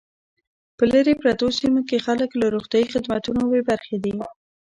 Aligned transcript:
په 0.77 0.83
لري 0.93 1.13
پرتو 1.21 1.47
سیمو 1.57 1.81
کې 1.89 2.03
خلک 2.05 2.29
له 2.41 2.45
روغتیايي 2.55 2.87
خدمتونو 2.93 3.41
بې 3.51 3.61
برخې 3.69 3.97
دي 4.03 4.13